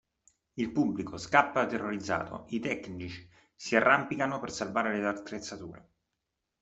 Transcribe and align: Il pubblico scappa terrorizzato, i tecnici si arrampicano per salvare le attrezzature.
Il 0.53 0.71
pubblico 0.71 1.19
scappa 1.19 1.67
terrorizzato, 1.67 2.45
i 2.47 2.59
tecnici 2.59 3.29
si 3.53 3.75
arrampicano 3.75 4.39
per 4.39 4.49
salvare 4.51 4.97
le 4.97 5.05
attrezzature. 5.07 5.89